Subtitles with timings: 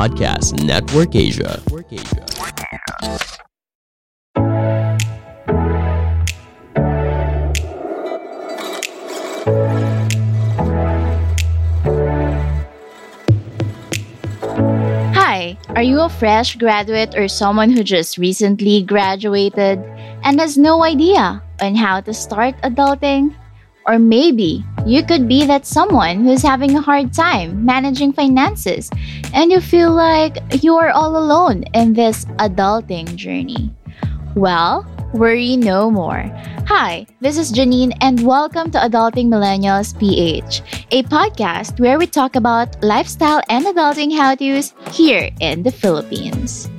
[0.00, 1.60] Podcast Network Asia.
[15.12, 19.84] Hi, are you a fresh graduate or someone who just recently graduated
[20.24, 23.36] and has no idea on how to start adulting?
[23.86, 28.90] Or maybe you could be that someone who's having a hard time managing finances
[29.32, 33.70] and you feel like you are all alone in this adulting journey.
[34.36, 36.30] Well, worry no more.
[36.68, 42.36] Hi, this is Janine, and welcome to Adulting Millennials PH, a podcast where we talk
[42.36, 46.70] about lifestyle and adulting how to's here in the Philippines.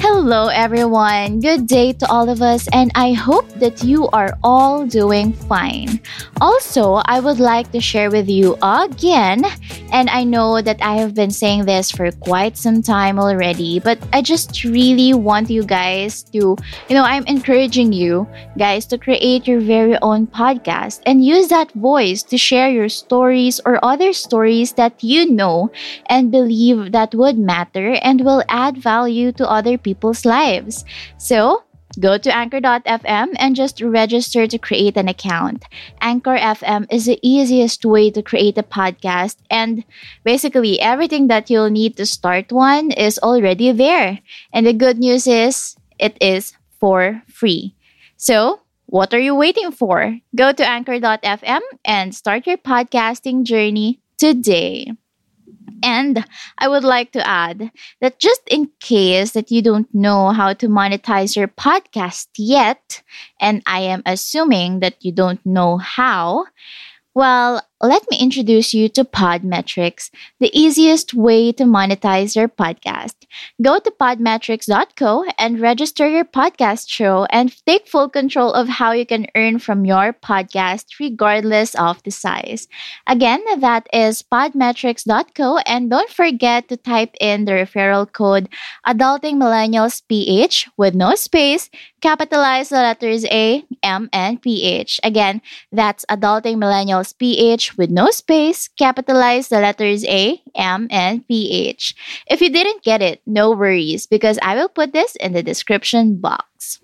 [0.00, 1.40] Hello, everyone.
[1.40, 6.00] Good day to all of us, and I hope that you are all doing fine.
[6.40, 9.42] Also, I would like to share with you again,
[9.90, 13.98] and I know that I have been saying this for quite some time already, but
[14.12, 16.54] I just really want you guys to,
[16.88, 21.72] you know, I'm encouraging you guys to create your very own podcast and use that
[21.72, 25.70] voice to share your stories or other stories that you know
[26.06, 30.84] and believe that would matter and will add value to other people's lives.
[31.16, 31.64] So,
[32.00, 35.64] go to anchor.fm and just register to create an account.
[36.00, 39.84] Anchor FM is the easiest way to create a podcast, and
[40.24, 44.20] basically everything that you'll need to start one is already there.
[44.52, 47.74] And the good news is, it is for free.
[48.16, 50.16] So, what are you waiting for?
[50.36, 54.92] Go to anchor.fm and start your podcasting journey today.
[55.82, 56.24] And
[56.58, 57.70] I would like to add
[58.00, 63.02] that just in case that you don't know how to monetize your podcast yet,
[63.40, 66.46] and I am assuming that you don't know how,
[67.14, 73.14] well, let me introduce you to Podmetrics, the easiest way to monetize your podcast.
[73.62, 79.06] Go to podmetrics.co and register your podcast show and take full control of how you
[79.06, 82.66] can earn from your podcast regardless of the size.
[83.06, 88.48] Again, that is podmetrics.co and don't forget to type in the referral code
[88.86, 95.00] Adulting Millennials PH with no space, capitalize the letters A, M, and PH.
[95.04, 101.94] Again, that's Adulting Millennials PH with no space, capitalize the letters A, M, and PH.
[102.26, 106.16] If you didn't get it, no worries because I will put this in the description
[106.16, 106.80] box.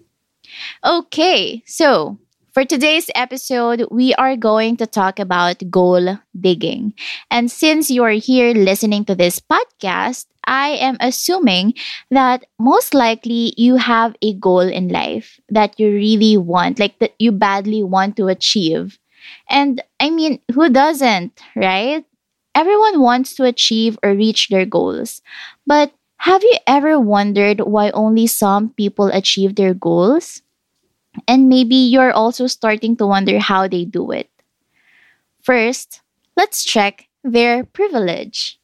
[0.84, 2.18] Okay, so
[2.52, 6.94] for today's episode, we are going to talk about goal digging.
[7.30, 11.74] And since you are here listening to this podcast, I am assuming
[12.10, 17.14] that most likely you have a goal in life that you really want, like that
[17.18, 18.98] you badly want to achieve.
[19.48, 22.04] And I mean, who doesn't, right?
[22.54, 25.22] Everyone wants to achieve or reach their goals.
[25.66, 30.42] But have you ever wondered why only some people achieve their goals?
[31.28, 34.30] And maybe you're also starting to wonder how they do it.
[35.42, 36.00] First,
[36.36, 38.58] let's check their privilege.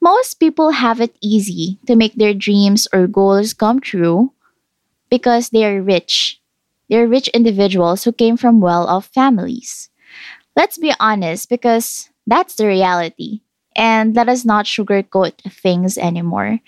[0.00, 4.32] Most people have it easy to make their dreams or goals come true
[5.10, 6.40] because they are rich.
[6.90, 9.90] They're rich individuals who came from well off families.
[10.56, 13.40] Let's be honest because that's the reality.
[13.76, 16.60] And let us not sugarcoat things anymore.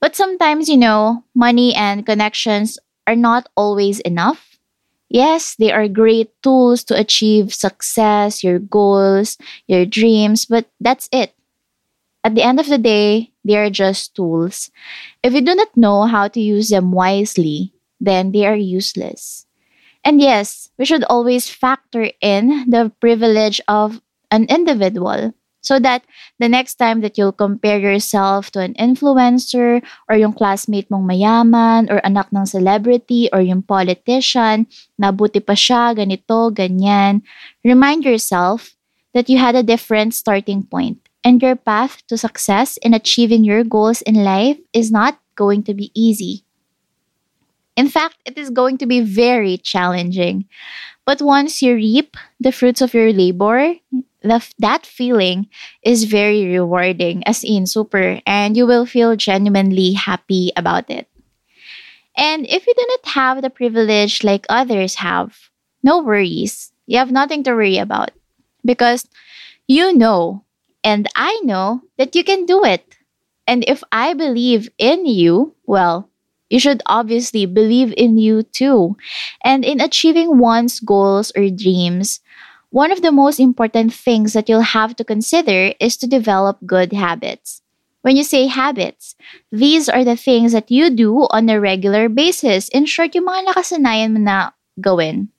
[0.00, 4.58] But sometimes, you know, money and connections are not always enough.
[5.10, 9.36] Yes, they are great tools to achieve success, your goals,
[9.66, 11.34] your dreams, but that's it.
[12.24, 14.70] At the end of the day, they are just tools.
[15.22, 19.46] If you do not know how to use them wisely, then they are useless.
[20.04, 24.00] And yes, we should always factor in the privilege of
[24.30, 26.02] an individual so that
[26.40, 31.86] the next time that you'll compare yourself to an influencer or yung classmate mong mayaman
[31.86, 34.66] or anak ng celebrity or yung politician,
[34.98, 37.22] nabuti pa siya, ganito, ganyan,
[37.62, 38.74] remind yourself
[39.14, 43.62] that you had a different starting point and your path to success in achieving your
[43.62, 46.42] goals in life is not going to be easy.
[47.76, 50.46] In fact, it is going to be very challenging.
[51.06, 53.74] But once you reap the fruits of your labor,
[54.22, 55.48] the, that feeling
[55.82, 61.08] is very rewarding, as in super, and you will feel genuinely happy about it.
[62.16, 65.50] And if you do not have the privilege like others have,
[65.82, 66.72] no worries.
[66.86, 68.10] You have nothing to worry about
[68.64, 69.08] because
[69.68, 70.44] you know,
[70.84, 72.96] and I know that you can do it.
[73.46, 76.10] And if I believe in you, well,
[76.52, 78.94] you should obviously believe in you too.
[79.40, 82.20] And in achieving one's goals or dreams,
[82.68, 86.92] one of the most important things that you'll have to consider is to develop good
[86.92, 87.62] habits.
[88.02, 89.16] When you say habits,
[89.50, 92.68] these are the things that you do on a regular basis.
[92.68, 95.32] In short, yung mga nakasanayan mo na gawin.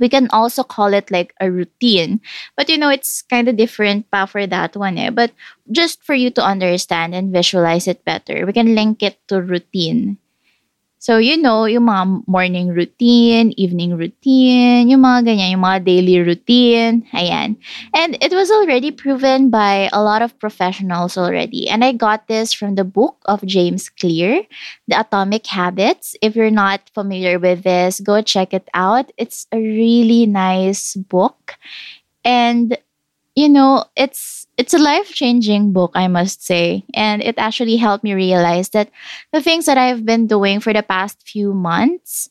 [0.00, 2.18] We can also call it like a routine.
[2.56, 5.14] But you know, it's kind of different pa for that one eh.
[5.14, 5.30] But
[5.70, 10.18] just for you to understand and visualize it better, we can link it to routine.
[11.04, 16.16] So, you know, yung mga morning routine, evening routine, yung mga ganyan, yung mga daily
[16.24, 17.60] routine, ayan.
[17.92, 21.68] And it was already proven by a lot of professionals already.
[21.68, 24.48] And I got this from the book of James Clear,
[24.88, 26.16] The Atomic Habits.
[26.24, 29.12] If you're not familiar with this, go check it out.
[29.20, 31.60] It's a really nice book.
[32.24, 32.80] And
[33.34, 36.84] you know, it's it's a life-changing book, I must say.
[36.94, 38.90] And it actually helped me realize that
[39.32, 42.30] the things that I've been doing for the past few months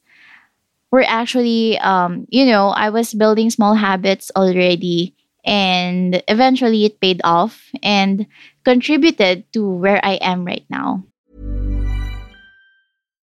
[0.92, 5.16] were actually um, you know, I was building small habits already
[5.46, 8.28] and eventually it paid off and
[8.64, 11.04] contributed to where I am right now.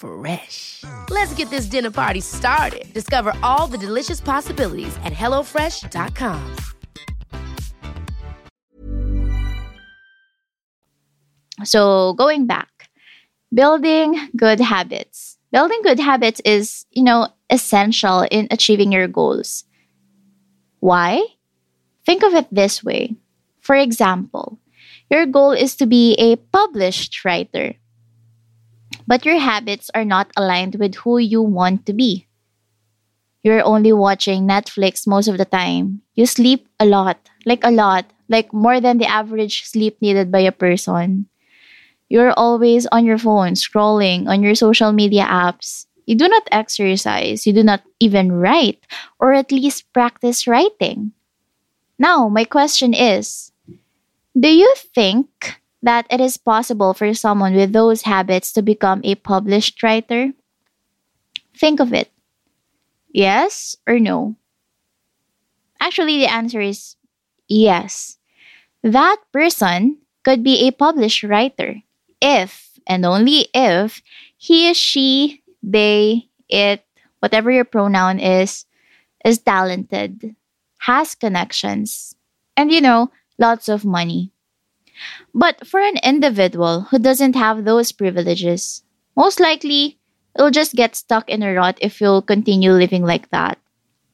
[0.00, 0.84] Fresh.
[1.10, 2.92] Let's get this dinner party started.
[2.94, 6.56] Discover all the delicious possibilities at hellofresh.com.
[11.64, 12.88] So, going back,
[13.52, 15.36] building good habits.
[15.52, 19.64] Building good habits is, you know, essential in achieving your goals.
[20.78, 21.22] Why?
[22.06, 23.16] Think of it this way.
[23.60, 24.58] For example,
[25.10, 27.74] your goal is to be a published writer,
[29.10, 32.30] but your habits are not aligned with who you want to be.
[33.42, 36.02] You're only watching Netflix most of the time.
[36.14, 40.46] You sleep a lot, like a lot, like more than the average sleep needed by
[40.46, 41.26] a person.
[42.08, 45.86] You're always on your phone, scrolling on your social media apps.
[46.06, 47.48] You do not exercise.
[47.48, 48.86] You do not even write,
[49.18, 51.10] or at least practice writing.
[51.98, 53.50] Now, my question is
[54.38, 59.14] Do you think that it is possible for someone with those habits to become a
[59.14, 60.32] published writer?
[61.56, 62.10] Think of it.
[63.12, 64.36] Yes or no?
[65.80, 66.96] Actually, the answer is
[67.48, 68.18] yes.
[68.82, 71.82] That person could be a published writer
[72.20, 74.02] if and only if
[74.36, 76.84] he, she, they, it,
[77.20, 78.66] whatever your pronoun is,
[79.24, 80.34] is talented,
[80.78, 82.14] has connections,
[82.56, 84.32] and you know, lots of money.
[85.34, 88.82] But for an individual who doesn't have those privileges,
[89.16, 89.98] most likely
[90.36, 93.58] you'll just get stuck in a rut if you'll continue living like that.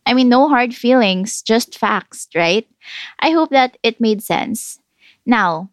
[0.07, 2.67] I mean, no hard feelings, just facts, right?
[3.21, 4.79] I hope that it made sense.
[5.27, 5.71] Now,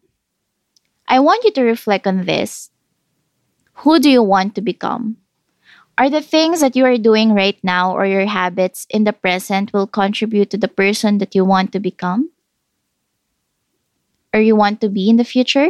[1.07, 2.71] I want you to reflect on this.
[3.85, 5.17] Who do you want to become?
[5.97, 9.73] Are the things that you are doing right now or your habits in the present
[9.73, 12.32] will contribute to the person that you want to become?
[14.33, 15.69] Or you want to be in the future?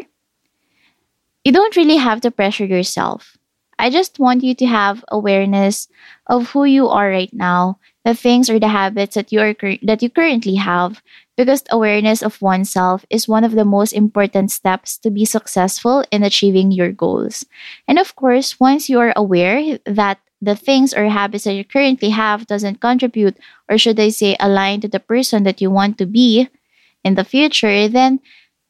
[1.43, 3.38] You don't really have to pressure yourself.
[3.77, 5.89] I just want you to have awareness
[6.27, 10.01] of who you are right now, the things or the habits that you are that
[10.01, 11.01] you currently have
[11.36, 16.24] because awareness of oneself is one of the most important steps to be successful in
[16.24, 17.46] achieving your goals.
[17.88, 22.10] And of course, once you are aware that the things or habits that you currently
[22.12, 23.36] have doesn't contribute
[23.67, 26.48] or should I say align to the person that you want to be,
[27.03, 28.20] in the future, then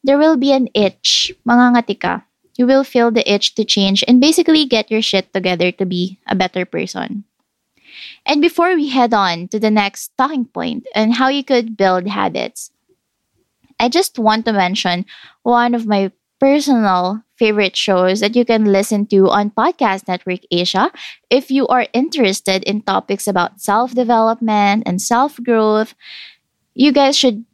[0.04, 1.32] there will be an itch.
[1.48, 2.22] Mangangati ka.
[2.54, 6.20] You will feel the itch to change and basically get your shit together to be
[6.28, 7.24] a better person.
[8.26, 12.06] And before we head on to the next talking point and how you could build
[12.06, 12.70] habits,
[13.80, 15.04] I just want to mention
[15.42, 20.92] one of my personal favorite shows that you can listen to on Podcast Network Asia
[21.30, 25.94] if you are interested in topics about self development and self growth.
[26.74, 27.44] You guys should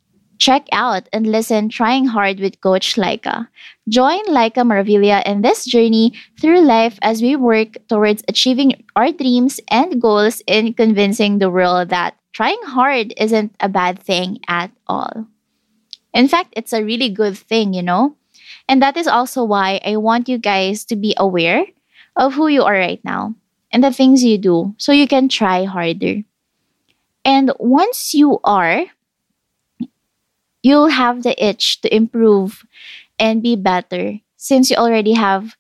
[0.40, 3.46] check out and listen Trying Hard with Coach Laika.
[3.88, 9.60] Join Laika Maravilla in this journey through life as we work towards achieving our dreams
[9.68, 15.28] and goals in convincing the world that trying hard isn't a bad thing at all.
[16.14, 18.16] In fact, it's a really good thing, you know?
[18.66, 21.66] And that is also why I want you guys to be aware
[22.16, 23.34] of who you are right now
[23.70, 26.22] and the things you do so you can try harder.
[27.24, 28.86] And once you are,
[30.62, 32.64] you'll have the itch to improve
[33.18, 35.56] and be better since you already have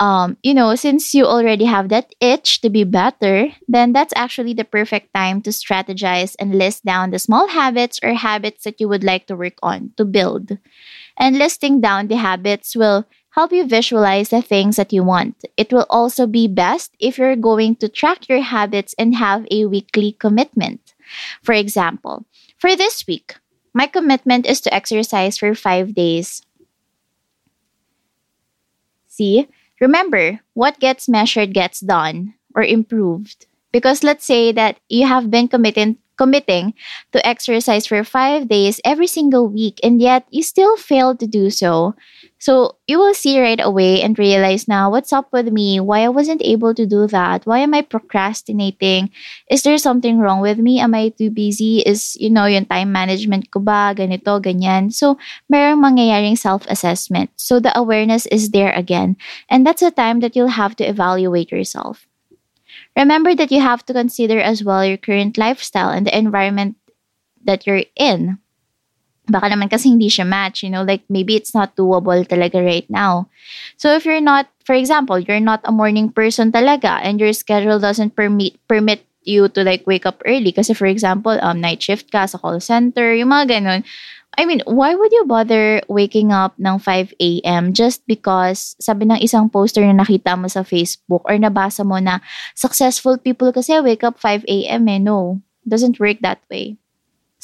[0.00, 4.52] um, you know, since you already have that itch to be better, then that's actually
[4.52, 8.88] the perfect time to strategize and list down the small habits or habits that you
[8.88, 10.58] would like to work on to build.
[11.16, 15.44] And listing down the habits will help you visualize the things that you want.
[15.56, 19.66] It will also be best if you're going to track your habits and have a
[19.66, 20.94] weekly commitment.
[21.42, 22.26] For example,
[22.58, 23.36] for this week,
[23.74, 26.42] my commitment is to exercise for five days.
[29.08, 29.48] See,
[29.80, 33.46] remember, what gets measured gets done or improved.
[33.72, 36.74] Because let's say that you have been committing committing
[37.10, 41.50] to exercise for five days every single week, and yet you still fail to do
[41.50, 41.94] so.
[42.44, 46.12] So you will see right away and realize now what's up with me, why I
[46.12, 49.08] wasn't able to do that, why am I procrastinating?
[49.48, 50.78] Is there something wrong with me?
[50.78, 51.80] Am I too busy?
[51.80, 54.92] Is, you know, yung time management ko ba, ganito, ganyan.
[54.92, 55.16] So,
[55.48, 57.32] merong mangyayaring self-assessment.
[57.40, 59.16] So the awareness is there again.
[59.48, 62.04] And that's a time that you'll have to evaluate yourself.
[62.92, 66.76] Remember that you have to consider as well your current lifestyle and the environment
[67.40, 68.36] that you're in
[69.28, 72.88] baka naman kasi hindi siya match, you know, like maybe it's not doable talaga right
[72.92, 73.28] now.
[73.76, 77.80] So if you're not, for example, you're not a morning person talaga and your schedule
[77.80, 82.12] doesn't permit permit you to like wake up early kasi for example, um, night shift
[82.12, 83.80] ka sa call center, yung mga ganun.
[84.36, 87.72] I mean, why would you bother waking up ng 5 a.m.
[87.72, 92.18] just because sabi ng isang poster na nakita mo sa Facebook or nabasa mo na
[92.58, 94.90] successful people kasi wake up 5 a.m.
[94.90, 94.98] eh.
[94.98, 96.76] No, doesn't work that way.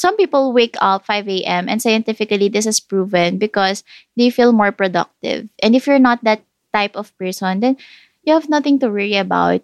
[0.00, 1.69] Some people wake up 5 a.m.
[1.69, 3.85] and scientifically this is proven because
[4.16, 5.52] they feel more productive.
[5.61, 6.40] And if you're not that
[6.73, 7.76] type of person, then
[8.25, 9.61] you have nothing to worry about.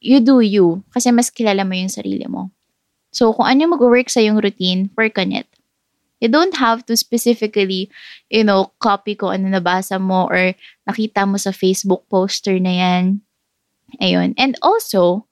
[0.00, 2.48] You do you kasi mas kilala mo yung sarili mo.
[3.12, 5.44] So kung ano mag-work sa yung routine, work on it.
[6.24, 7.92] You don't have to specifically,
[8.32, 10.56] you know, copy ko ano nabasa mo or
[10.88, 13.20] nakita mo sa Facebook poster na yan.
[14.00, 14.32] Ayun.
[14.40, 15.27] And also,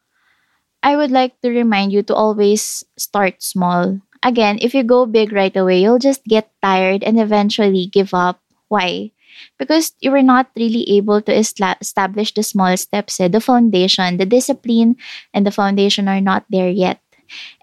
[0.87, 3.99] I would like to remind you to always start small.
[4.23, 8.39] Again, if you go big right away, you'll just get tired and eventually give up.
[8.69, 9.11] Why?
[9.59, 13.27] Because you were not really able to establish the small steps, eh?
[13.27, 14.95] the foundation, the discipline,
[15.35, 17.03] and the foundation are not there yet.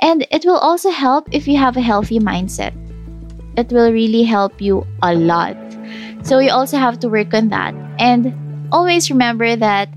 [0.03, 2.75] And it will also help if you have a healthy mindset.
[3.55, 5.55] It will really help you a lot.
[6.27, 7.73] So you also have to work on that.
[7.97, 8.35] And
[8.69, 9.87] always remember that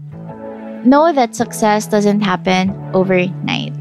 [0.85, 3.73] know that success doesn't happen overnight.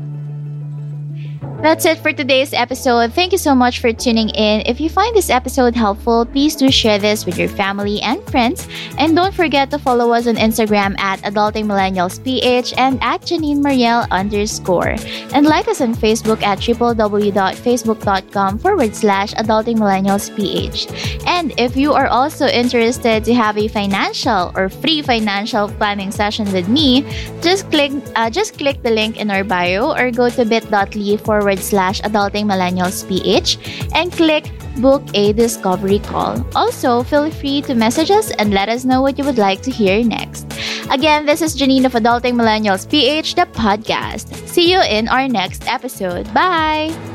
[1.61, 3.13] That's it for today's episode.
[3.13, 4.61] Thank you so much for tuning in.
[4.67, 8.67] If you find this episode helpful, please do share this with your family and friends.
[8.99, 14.95] And don't forget to follow us on Instagram at AdultingMillennialsPH and at Janine Marielle underscore.
[15.33, 21.23] And like us on Facebook at www.facebook.com forward slash AdultingMillennialsPH.
[21.25, 26.51] And if you are also interested to have a financial or free financial planning session
[26.53, 27.01] with me,
[27.41, 31.34] just click uh, just click the link in our bio or go to bit.ly forward
[31.35, 33.59] forward slash adulting millennials ph
[33.93, 34.47] and click
[34.79, 36.39] book a discovery call.
[36.55, 39.71] Also, feel free to message us and let us know what you would like to
[39.71, 40.47] hear next.
[40.91, 44.31] Again, this is Janine of Adulting Millennials PH, the podcast.
[44.47, 46.31] See you in our next episode.
[46.33, 47.14] Bye!